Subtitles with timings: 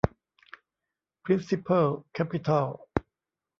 [1.23, 2.67] พริ้นซิเพิล แคปิตอล